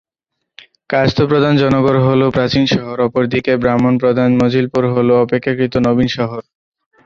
কায়স্থ 0.89 1.19
প্রধান 1.29 1.53
জয়নগর 1.57 1.95
হল 2.07 2.21
প্রাচীন 2.29 2.63
শহর, 2.73 2.97
অপরদিকে 3.07 3.51
ব্রাহ্মণ 3.63 3.93
প্রধান 4.03 4.29
মজিলপুর 4.41 4.83
হল 4.95 5.09
অপেক্ষাকৃত 5.23 5.73
নবীন 5.87 6.09
শহর। 6.17 6.41